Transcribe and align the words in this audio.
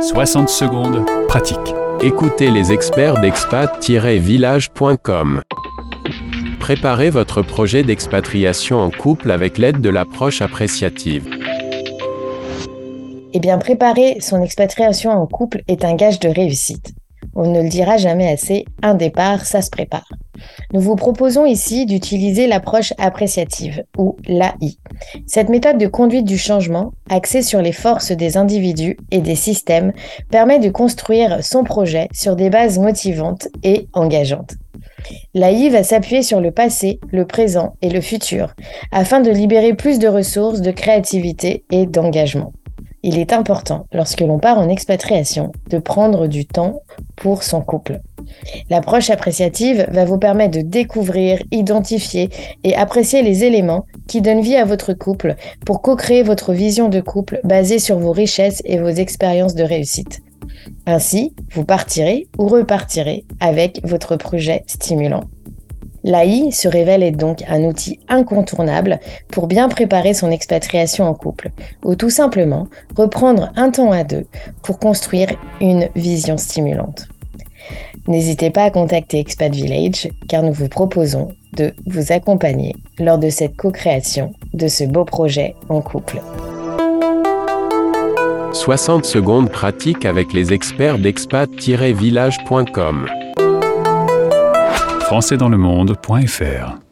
60 0.00 0.48
secondes, 0.48 1.04
pratique. 1.28 1.58
Écoutez 2.02 2.50
les 2.50 2.72
experts 2.72 3.20
d'expat-village.com. 3.20 5.42
Préparez 6.58 7.10
votre 7.10 7.42
projet 7.42 7.82
d'expatriation 7.82 8.78
en 8.78 8.90
couple 8.90 9.30
avec 9.30 9.58
l'aide 9.58 9.82
de 9.82 9.90
l'approche 9.90 10.40
appréciative. 10.40 11.28
Eh 13.34 13.40
bien, 13.40 13.58
préparer 13.58 14.16
son 14.20 14.42
expatriation 14.42 15.10
en 15.10 15.26
couple 15.26 15.60
est 15.68 15.84
un 15.84 15.96
gage 15.96 16.18
de 16.18 16.30
réussite. 16.30 16.94
On 17.34 17.52
ne 17.52 17.60
le 17.62 17.68
dira 17.68 17.98
jamais 17.98 18.32
assez, 18.32 18.64
un 18.82 18.94
départ, 18.94 19.44
ça 19.44 19.60
se 19.60 19.68
prépare. 19.68 20.08
Nous 20.72 20.80
vous 20.80 20.96
proposons 20.96 21.46
ici 21.46 21.86
d'utiliser 21.86 22.46
l'approche 22.46 22.92
appréciative, 22.98 23.84
ou 23.96 24.16
l'AI. 24.26 24.78
Cette 25.26 25.48
méthode 25.48 25.78
de 25.78 25.86
conduite 25.86 26.26
du 26.26 26.38
changement, 26.38 26.92
axée 27.08 27.42
sur 27.42 27.62
les 27.62 27.72
forces 27.72 28.12
des 28.12 28.36
individus 28.36 28.96
et 29.10 29.20
des 29.20 29.34
systèmes, 29.34 29.92
permet 30.30 30.58
de 30.58 30.70
construire 30.70 31.44
son 31.44 31.64
projet 31.64 32.08
sur 32.12 32.36
des 32.36 32.50
bases 32.50 32.78
motivantes 32.78 33.48
et 33.62 33.88
engageantes. 33.92 34.54
L'AI 35.34 35.68
va 35.70 35.82
s'appuyer 35.82 36.22
sur 36.22 36.40
le 36.40 36.50
passé, 36.50 37.00
le 37.10 37.26
présent 37.26 37.74
et 37.82 37.90
le 37.90 38.00
futur, 38.00 38.54
afin 38.92 39.20
de 39.20 39.30
libérer 39.30 39.74
plus 39.74 39.98
de 39.98 40.08
ressources, 40.08 40.60
de 40.60 40.70
créativité 40.70 41.64
et 41.70 41.86
d'engagement. 41.86 42.52
Il 43.02 43.18
est 43.18 43.32
important, 43.32 43.86
lorsque 43.92 44.20
l'on 44.20 44.38
part 44.38 44.58
en 44.58 44.68
expatriation, 44.68 45.52
de 45.70 45.78
prendre 45.78 46.26
du 46.26 46.44
temps 46.44 46.82
pour 47.16 47.42
son 47.42 47.62
couple. 47.62 48.00
L'approche 48.68 49.10
appréciative 49.10 49.86
va 49.90 50.04
vous 50.04 50.18
permettre 50.18 50.58
de 50.58 50.62
découvrir, 50.62 51.42
identifier 51.50 52.30
et 52.64 52.74
apprécier 52.74 53.22
les 53.22 53.44
éléments 53.44 53.86
qui 54.06 54.20
donnent 54.20 54.40
vie 54.40 54.56
à 54.56 54.64
votre 54.64 54.92
couple 54.92 55.36
pour 55.64 55.82
co-créer 55.82 56.22
votre 56.22 56.52
vision 56.52 56.88
de 56.88 57.00
couple 57.00 57.40
basée 57.44 57.78
sur 57.78 57.98
vos 57.98 58.12
richesses 58.12 58.62
et 58.64 58.78
vos 58.78 58.88
expériences 58.88 59.54
de 59.54 59.64
réussite. 59.64 60.20
Ainsi, 60.86 61.34
vous 61.52 61.64
partirez 61.64 62.28
ou 62.38 62.48
repartirez 62.48 63.24
avec 63.40 63.80
votre 63.84 64.16
projet 64.16 64.64
stimulant. 64.66 65.24
L'AI 66.02 66.50
se 66.50 66.66
révèle 66.66 67.02
être 67.02 67.18
donc 67.18 67.44
un 67.46 67.62
outil 67.64 68.00
incontournable 68.08 69.00
pour 69.30 69.46
bien 69.46 69.68
préparer 69.68 70.14
son 70.14 70.30
expatriation 70.30 71.04
en 71.04 71.14
couple, 71.14 71.50
ou 71.84 71.94
tout 71.94 72.08
simplement 72.08 72.68
reprendre 72.96 73.52
un 73.56 73.70
temps 73.70 73.92
à 73.92 74.02
deux 74.02 74.26
pour 74.62 74.78
construire 74.78 75.28
une 75.60 75.88
vision 75.94 76.38
stimulante. 76.38 77.09
N'hésitez 78.08 78.50
pas 78.50 78.64
à 78.64 78.70
contacter 78.70 79.18
Expat 79.18 79.54
Village 79.54 80.08
car 80.28 80.42
nous 80.42 80.52
vous 80.52 80.68
proposons 80.68 81.28
de 81.56 81.72
vous 81.86 82.12
accompagner 82.12 82.74
lors 82.98 83.18
de 83.18 83.30
cette 83.30 83.56
co-création 83.56 84.32
de 84.54 84.68
ce 84.68 84.84
beau 84.84 85.04
projet 85.04 85.56
en 85.68 85.80
couple. 85.80 86.20
60 88.52 89.04
secondes 89.04 89.50
pratiques 89.50 90.04
avec 90.04 90.32
les 90.32 90.52
experts 90.52 90.98
d'expat-village.com 90.98 93.08
françaisdanslemonde.fr 95.00 96.89